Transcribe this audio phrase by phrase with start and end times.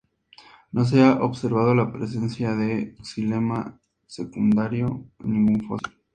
[0.71, 5.93] No se ha observado la presencia de xilema secundario en ningún fósil.